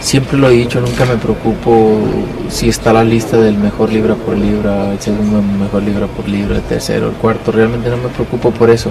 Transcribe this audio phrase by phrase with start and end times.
[0.00, 1.98] Siempre lo he dicho, nunca me preocupo
[2.48, 6.56] si está la lista del mejor libra por libra, el segundo mejor libra por libra,
[6.56, 7.52] el tercero, el cuarto.
[7.52, 8.90] Realmente no me preocupo por eso.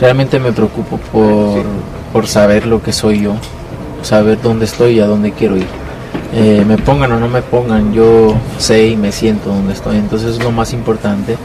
[0.00, 1.64] Realmente me preocupo por,
[2.12, 3.34] por saber lo que soy yo,
[4.02, 5.66] saber dónde estoy y a dónde quiero ir.
[6.32, 9.96] Eh, me pongan o no me pongan, yo sé y me siento donde estoy.
[9.96, 11.36] Entonces es lo más importante.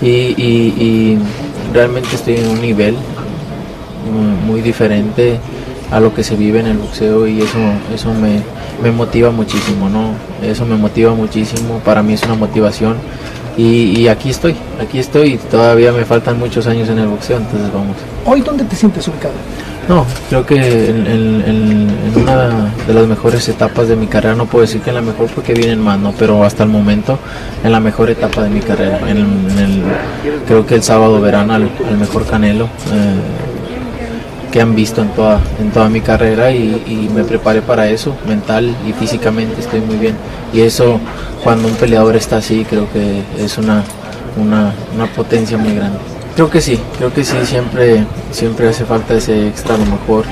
[0.00, 1.18] Y, y-
[1.74, 2.96] realmente estoy en un nivel
[4.46, 5.38] muy diferente
[5.90, 7.58] a lo que se vive en el boxeo y eso
[7.94, 8.40] eso me,
[8.82, 10.12] me motiva muchísimo no
[10.42, 12.96] eso me motiva muchísimo para mí es una motivación
[13.56, 17.72] y, y aquí estoy aquí estoy todavía me faltan muchos años en el boxeo entonces
[17.72, 17.96] vamos.
[18.24, 19.34] ¿Hoy dónde te sientes ubicado?
[19.88, 20.54] no creo que
[20.90, 24.80] en, en- en- en una de las mejores etapas de mi carrera no puedo decir
[24.82, 27.18] que en la mejor porque vienen más no pero hasta el momento
[27.64, 29.82] en la mejor etapa de mi carrera en, en el,
[30.46, 33.49] creo que el sábado verán al, al mejor Canelo eh,
[34.50, 38.16] que han visto en toda, en toda mi carrera y, y me preparé para eso,
[38.26, 40.16] mental y físicamente estoy muy bien.
[40.52, 40.98] Y eso,
[41.44, 43.84] cuando un peleador está así, creo que es una,
[44.36, 45.98] una, una potencia muy grande.
[46.34, 50.24] Creo que sí, creo que sí, siempre, siempre hace falta ese extra a lo mejor,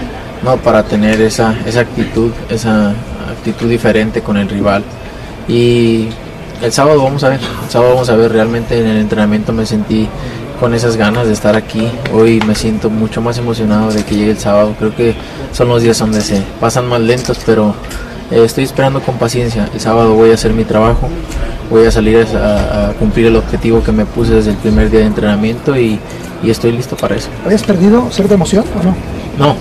[0.42, 0.56] ¿no?
[0.56, 2.90] Para tener esa, esa actitud, esa
[3.30, 4.82] actitud diferente con el rival.
[5.48, 6.08] Y
[6.62, 9.66] el sábado vamos a ver, el sábado vamos a ver, realmente en el entrenamiento me
[9.66, 10.08] sentí
[10.58, 11.88] con esas ganas de estar aquí.
[12.12, 14.74] Hoy me siento mucho más emocionado de que llegue el sábado.
[14.78, 15.14] Creo que
[15.52, 17.74] son los días donde se pasan más lentos, pero
[18.30, 19.68] eh, estoy esperando con paciencia.
[19.72, 21.08] El sábado voy a hacer mi trabajo,
[21.70, 25.00] voy a salir a, a cumplir el objetivo que me puse desde el primer día
[25.00, 25.98] de entrenamiento y,
[26.42, 27.28] y estoy listo para eso.
[27.44, 28.94] ¿Habías perdido cierta emoción o no?
[29.38, 29.54] No,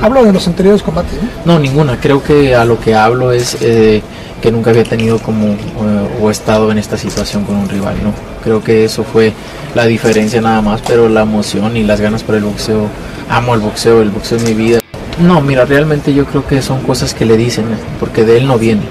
[0.00, 1.54] hablo de los anteriores combates, ¿no?
[1.54, 1.98] No, ninguna.
[2.00, 4.00] Creo que a lo que hablo es eh,
[4.44, 8.12] que nunca había tenido como eh, o estado en esta situación con un rival, ¿no?
[8.42, 9.32] Creo que eso fue
[9.74, 12.88] la diferencia nada más, pero la emoción y las ganas por el boxeo,
[13.30, 14.80] amo el boxeo, el boxeo es mi vida.
[15.18, 17.64] No, mira, realmente yo creo que son cosas que le dicen,
[17.98, 18.82] porque de él no viene.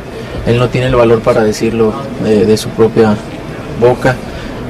[0.47, 1.93] Él no tiene el valor para decirlo
[2.23, 3.15] de, de su propia
[3.79, 4.15] boca.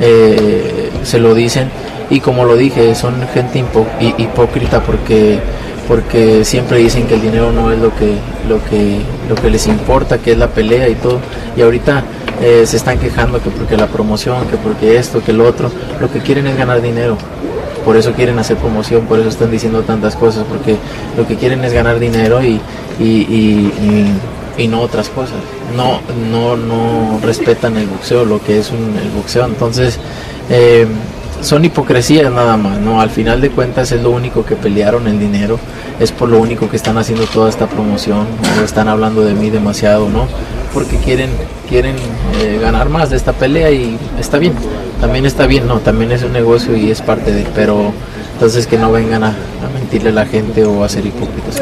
[0.02, 1.70] eh, se lo dicen
[2.10, 5.40] y como lo dije, son gente hipo- hi- hipócrita porque
[5.88, 8.16] porque siempre dicen que el dinero no es lo que
[8.48, 9.00] lo que
[9.30, 11.20] lo que les importa, que es la pelea y todo.
[11.58, 12.04] Y ahorita
[12.42, 16.12] eh, se están quejando que porque la promoción, que porque esto, que lo otro, lo
[16.12, 17.18] que quieren es ganar dinero.
[17.86, 20.78] Por eso quieren hacer promoción, por eso están diciendo tantas cosas, porque
[21.18, 22.62] lo que quieren es ganar dinero y,
[23.00, 23.04] y,
[24.58, 25.36] y- no otras cosas.
[25.76, 26.00] No,
[26.32, 29.46] no, no respetan el boxeo, lo que es un- el boxeo.
[29.46, 30.00] Entonces,
[30.50, 30.88] eh,
[31.44, 33.00] son hipocresías nada más, ¿no?
[33.00, 35.60] Al final de cuentas es lo único que pelearon el dinero,
[36.00, 38.26] es por lo único que están haciendo toda esta promoción,
[38.60, 40.28] o están hablando de mí demasiado, ¿no?
[40.74, 41.30] porque quieren,
[41.70, 41.96] quieren
[42.42, 44.54] eh, ganar más de esta pelea y está bien,
[45.00, 47.94] también está bien, no, también es un negocio y es parte de, pero
[48.34, 49.36] entonces que no vengan a,
[49.74, 51.62] mentirle a la gente o a ser hipócritas.